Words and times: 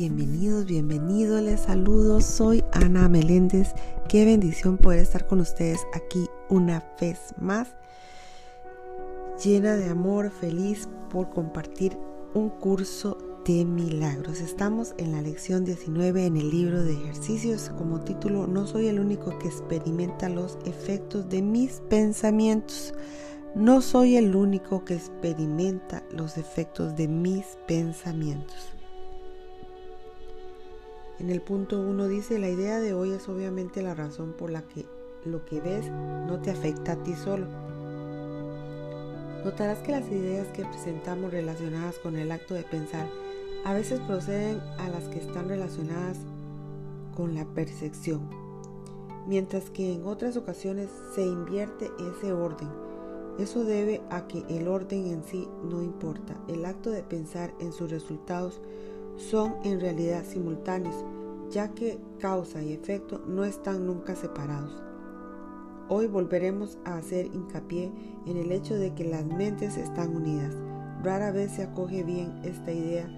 Bienvenidos, 0.00 0.64
bienvenidos, 0.64 1.42
les 1.42 1.60
saludo. 1.60 2.22
Soy 2.22 2.64
Ana 2.72 3.06
Meléndez. 3.06 3.74
Qué 4.08 4.24
bendición 4.24 4.78
poder 4.78 5.00
estar 5.00 5.26
con 5.26 5.40
ustedes 5.40 5.86
aquí 5.92 6.26
una 6.48 6.82
vez 6.98 7.34
más. 7.38 7.68
Llena 9.44 9.76
de 9.76 9.90
amor, 9.90 10.30
feliz 10.30 10.88
por 11.10 11.28
compartir 11.28 11.98
un 12.32 12.48
curso 12.48 13.18
de 13.44 13.66
milagros. 13.66 14.40
Estamos 14.40 14.94
en 14.96 15.12
la 15.12 15.20
lección 15.20 15.66
19 15.66 16.24
en 16.24 16.38
el 16.38 16.48
libro 16.48 16.82
de 16.82 16.94
ejercicios 16.94 17.70
como 17.76 18.00
título 18.00 18.46
No 18.46 18.66
soy 18.66 18.86
el 18.86 19.00
único 19.00 19.38
que 19.38 19.48
experimenta 19.48 20.30
los 20.30 20.56
efectos 20.64 21.28
de 21.28 21.42
mis 21.42 21.82
pensamientos. 21.90 22.94
No 23.54 23.82
soy 23.82 24.16
el 24.16 24.34
único 24.34 24.82
que 24.82 24.94
experimenta 24.94 26.02
los 26.10 26.38
efectos 26.38 26.96
de 26.96 27.06
mis 27.06 27.44
pensamientos. 27.66 28.79
En 31.20 31.28
el 31.28 31.42
punto 31.42 31.78
1 31.78 32.08
dice, 32.08 32.38
la 32.38 32.48
idea 32.48 32.80
de 32.80 32.94
hoy 32.94 33.10
es 33.10 33.28
obviamente 33.28 33.82
la 33.82 33.94
razón 33.94 34.32
por 34.32 34.50
la 34.50 34.62
que 34.62 34.86
lo 35.26 35.44
que 35.44 35.60
ves 35.60 35.86
no 35.90 36.40
te 36.40 36.50
afecta 36.50 36.92
a 36.92 37.02
ti 37.02 37.14
solo. 37.14 37.46
Notarás 39.44 39.80
que 39.80 39.92
las 39.92 40.10
ideas 40.10 40.48
que 40.48 40.64
presentamos 40.64 41.30
relacionadas 41.30 41.98
con 41.98 42.16
el 42.16 42.32
acto 42.32 42.54
de 42.54 42.62
pensar 42.62 43.06
a 43.66 43.74
veces 43.74 44.00
proceden 44.00 44.60
a 44.78 44.88
las 44.88 45.08
que 45.08 45.18
están 45.18 45.50
relacionadas 45.50 46.16
con 47.14 47.34
la 47.34 47.44
percepción, 47.44 48.22
mientras 49.28 49.68
que 49.68 49.92
en 49.92 50.06
otras 50.06 50.38
ocasiones 50.38 50.88
se 51.14 51.26
invierte 51.26 51.90
ese 52.16 52.32
orden. 52.32 52.70
Eso 53.38 53.64
debe 53.64 54.00
a 54.08 54.26
que 54.26 54.42
el 54.48 54.68
orden 54.68 55.06
en 55.06 55.22
sí 55.22 55.46
no 55.64 55.82
importa. 55.82 56.34
El 56.48 56.64
acto 56.64 56.88
de 56.88 57.02
pensar 57.02 57.52
en 57.60 57.74
sus 57.74 57.90
resultados 57.90 58.62
son 59.20 59.54
en 59.64 59.80
realidad 59.80 60.24
simultáneos, 60.24 61.04
ya 61.50 61.68
que 61.68 61.98
causa 62.18 62.62
y 62.62 62.72
efecto 62.72 63.22
no 63.26 63.44
están 63.44 63.86
nunca 63.86 64.16
separados. 64.16 64.82
Hoy 65.88 66.06
volveremos 66.06 66.78
a 66.84 66.96
hacer 66.96 67.26
hincapié 67.26 67.90
en 68.26 68.36
el 68.36 68.52
hecho 68.52 68.76
de 68.76 68.94
que 68.94 69.04
las 69.04 69.24
mentes 69.26 69.76
están 69.76 70.14
unidas. 70.14 70.54
Rara 71.02 71.32
vez 71.32 71.52
se 71.52 71.64
acoge 71.64 72.02
bien 72.02 72.40
esta 72.44 72.72
idea 72.72 73.08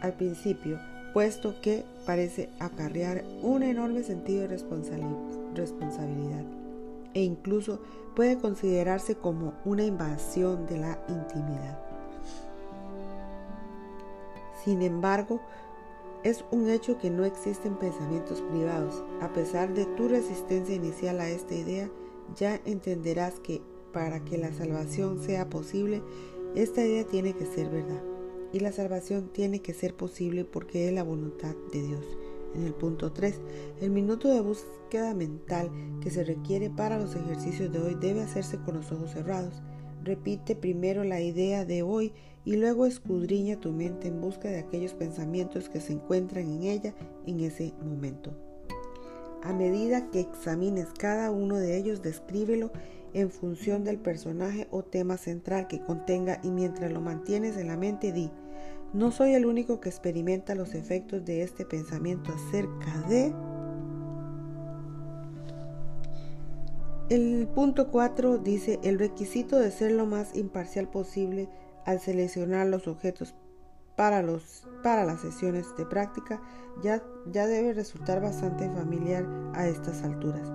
al 0.00 0.14
principio, 0.14 0.78
puesto 1.12 1.54
que 1.60 1.84
parece 2.06 2.50
acarrear 2.58 3.24
un 3.42 3.62
enorme 3.62 4.02
sentido 4.02 4.48
de 4.48 4.58
responsabilidad 5.54 6.44
e 7.14 7.22
incluso 7.22 7.80
puede 8.16 8.38
considerarse 8.38 9.14
como 9.14 9.52
una 9.64 9.84
invasión 9.84 10.66
de 10.66 10.78
la 10.78 10.98
intimidad. 11.08 11.91
Sin 14.64 14.82
embargo, 14.82 15.40
es 16.22 16.44
un 16.52 16.70
hecho 16.70 16.98
que 16.98 17.10
no 17.10 17.24
existen 17.24 17.76
pensamientos 17.76 18.40
privados. 18.42 19.02
A 19.20 19.32
pesar 19.32 19.74
de 19.74 19.86
tu 19.86 20.08
resistencia 20.08 20.74
inicial 20.74 21.20
a 21.20 21.28
esta 21.28 21.54
idea, 21.54 21.90
ya 22.36 22.60
entenderás 22.64 23.40
que 23.40 23.60
para 23.92 24.24
que 24.24 24.38
la 24.38 24.52
salvación 24.52 25.20
sea 25.20 25.50
posible, 25.50 26.02
esta 26.54 26.84
idea 26.84 27.04
tiene 27.04 27.34
que 27.34 27.46
ser 27.46 27.68
verdad. 27.70 28.02
Y 28.52 28.60
la 28.60 28.72
salvación 28.72 29.30
tiene 29.32 29.60
que 29.60 29.74
ser 29.74 29.94
posible 29.94 30.44
porque 30.44 30.88
es 30.88 30.94
la 30.94 31.02
voluntad 31.02 31.54
de 31.72 31.82
Dios. 31.82 32.04
En 32.54 32.64
el 32.66 32.74
punto 32.74 33.12
3, 33.12 33.40
el 33.80 33.90
minuto 33.90 34.28
de 34.28 34.42
búsqueda 34.42 35.14
mental 35.14 35.70
que 36.00 36.10
se 36.10 36.22
requiere 36.22 36.68
para 36.68 36.98
los 36.98 37.16
ejercicios 37.16 37.72
de 37.72 37.80
hoy 37.80 37.94
debe 37.94 38.22
hacerse 38.22 38.58
con 38.58 38.76
los 38.76 38.92
ojos 38.92 39.10
cerrados. 39.12 39.62
Repite 40.04 40.56
primero 40.56 41.04
la 41.04 41.20
idea 41.20 41.64
de 41.64 41.82
hoy 41.82 42.12
y 42.44 42.56
luego 42.56 42.86
escudriña 42.86 43.60
tu 43.60 43.72
mente 43.72 44.08
en 44.08 44.20
busca 44.20 44.48
de 44.48 44.58
aquellos 44.58 44.94
pensamientos 44.94 45.68
que 45.68 45.80
se 45.80 45.92
encuentran 45.92 46.48
en 46.48 46.64
ella 46.64 46.94
en 47.26 47.40
ese 47.40 47.72
momento. 47.84 48.32
A 49.42 49.52
medida 49.52 50.10
que 50.10 50.20
examines 50.20 50.88
cada 50.98 51.30
uno 51.30 51.56
de 51.56 51.76
ellos, 51.76 52.02
descríbelo 52.02 52.70
en 53.12 53.30
función 53.30 53.84
del 53.84 53.98
personaje 53.98 54.66
o 54.70 54.82
tema 54.82 55.16
central 55.16 55.68
que 55.68 55.80
contenga 55.80 56.40
y 56.42 56.50
mientras 56.50 56.92
lo 56.92 57.00
mantienes 57.00 57.56
en 57.56 57.68
la 57.68 57.76
mente 57.76 58.12
di, 58.12 58.30
no 58.92 59.10
soy 59.10 59.34
el 59.34 59.46
único 59.46 59.80
que 59.80 59.88
experimenta 59.88 60.54
los 60.54 60.74
efectos 60.74 61.24
de 61.24 61.42
este 61.42 61.64
pensamiento 61.64 62.32
acerca 62.32 63.00
de 63.08 63.32
El 67.12 67.46
punto 67.46 67.90
4 67.90 68.38
dice, 68.38 68.80
el 68.82 68.98
requisito 68.98 69.58
de 69.58 69.70
ser 69.70 69.92
lo 69.92 70.06
más 70.06 70.34
imparcial 70.34 70.88
posible 70.88 71.50
al 71.84 72.00
seleccionar 72.00 72.68
los 72.68 72.88
objetos 72.88 73.34
para, 73.96 74.22
los, 74.22 74.66
para 74.82 75.04
las 75.04 75.20
sesiones 75.20 75.66
de 75.76 75.84
práctica 75.84 76.40
ya, 76.82 77.02
ya 77.30 77.46
debe 77.46 77.74
resultar 77.74 78.22
bastante 78.22 78.66
familiar 78.70 79.26
a 79.52 79.68
estas 79.68 80.02
alturas. 80.02 80.50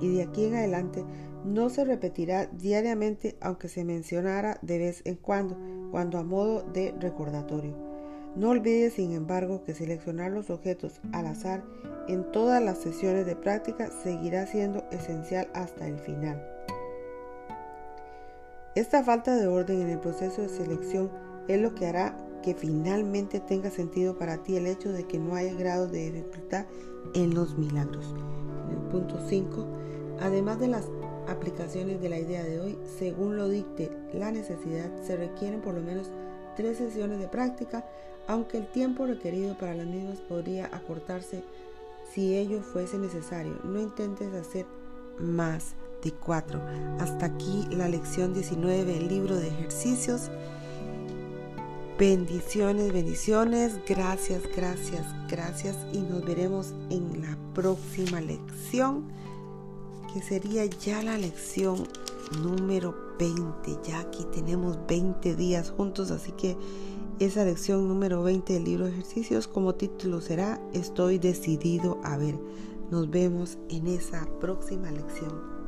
Y 0.00 0.16
de 0.16 0.24
aquí 0.24 0.46
en 0.46 0.56
adelante 0.56 1.04
no 1.44 1.70
se 1.70 1.84
repetirá 1.84 2.46
diariamente 2.46 3.36
aunque 3.40 3.68
se 3.68 3.84
mencionara 3.84 4.58
de 4.62 4.78
vez 4.78 5.02
en 5.04 5.14
cuando, 5.14 5.56
cuando 5.92 6.18
a 6.18 6.24
modo 6.24 6.62
de 6.72 6.92
recordatorio. 6.98 7.83
No 8.36 8.50
olvides, 8.50 8.94
sin 8.94 9.12
embargo, 9.12 9.62
que 9.64 9.74
seleccionar 9.74 10.32
los 10.32 10.50
objetos 10.50 11.00
al 11.12 11.26
azar 11.26 11.62
en 12.08 12.30
todas 12.32 12.62
las 12.62 12.78
sesiones 12.78 13.26
de 13.26 13.36
práctica 13.36 13.90
seguirá 14.02 14.46
siendo 14.46 14.84
esencial 14.90 15.48
hasta 15.54 15.86
el 15.86 15.98
final. 15.98 16.42
Esta 18.74 19.04
falta 19.04 19.36
de 19.36 19.46
orden 19.46 19.82
en 19.82 19.90
el 19.90 20.00
proceso 20.00 20.42
de 20.42 20.48
selección 20.48 21.10
es 21.46 21.60
lo 21.60 21.76
que 21.76 21.86
hará 21.86 22.16
que 22.42 22.54
finalmente 22.54 23.38
tenga 23.38 23.70
sentido 23.70 24.18
para 24.18 24.42
ti 24.42 24.56
el 24.56 24.66
hecho 24.66 24.92
de 24.92 25.04
que 25.04 25.18
no 25.18 25.36
haya 25.36 25.54
grado 25.54 25.86
de 25.86 26.10
dificultad 26.10 26.66
en 27.14 27.34
los 27.34 27.56
milagros. 27.56 28.14
En 28.68 28.76
el 28.76 28.82
punto 28.90 29.18
5, 29.28 29.66
además 30.20 30.58
de 30.58 30.68
las 30.68 30.90
aplicaciones 31.28 32.00
de 32.02 32.08
la 32.08 32.18
idea 32.18 32.42
de 32.42 32.60
hoy, 32.60 32.78
según 32.98 33.36
lo 33.36 33.48
dicte 33.48 33.90
la 34.12 34.32
necesidad, 34.32 34.90
se 35.02 35.16
requieren 35.16 35.60
por 35.60 35.74
lo 35.74 35.80
menos 35.80 36.10
tres 36.54 36.78
sesiones 36.78 37.18
de 37.18 37.28
práctica 37.28 37.84
aunque 38.26 38.58
el 38.58 38.66
tiempo 38.66 39.06
requerido 39.06 39.56
para 39.56 39.74
las 39.74 39.86
mismas 39.86 40.18
podría 40.18 40.66
acortarse 40.66 41.42
si 42.12 42.36
ello 42.36 42.62
fuese 42.62 42.98
necesario. 42.98 43.58
No 43.64 43.80
intentes 43.80 44.32
hacer 44.34 44.66
más 45.18 45.74
de 46.02 46.12
cuatro. 46.12 46.60
Hasta 47.00 47.26
aquí 47.26 47.66
la 47.70 47.88
lección 47.88 48.34
19 48.34 48.84
del 48.84 49.08
libro 49.08 49.36
de 49.36 49.48
ejercicios. 49.48 50.30
Bendiciones, 51.98 52.92
bendiciones. 52.92 53.78
Gracias, 53.86 54.42
gracias, 54.54 55.06
gracias. 55.28 55.76
Y 55.92 55.98
nos 55.98 56.24
veremos 56.24 56.72
en 56.90 57.22
la 57.22 57.36
próxima 57.54 58.20
lección, 58.20 59.04
que 60.12 60.22
sería 60.22 60.64
ya 60.64 61.02
la 61.02 61.18
lección 61.18 61.86
número 62.42 63.03
20. 63.18 63.78
Ya 63.84 64.00
aquí 64.00 64.24
tenemos 64.32 64.78
20 64.86 65.34
días 65.36 65.70
juntos, 65.70 66.10
así 66.10 66.32
que 66.32 66.56
esa 67.18 67.44
lección 67.44 67.86
número 67.86 68.22
20 68.22 68.52
del 68.52 68.64
libro 68.64 68.84
de 68.86 68.92
ejercicios 68.92 69.46
como 69.46 69.76
título 69.76 70.20
será 70.20 70.60
Estoy 70.72 71.18
decidido 71.18 72.00
a 72.02 72.16
ver. 72.16 72.38
Nos 72.90 73.10
vemos 73.10 73.58
en 73.68 73.86
esa 73.86 74.26
próxima 74.40 74.90
lección. 74.90 75.63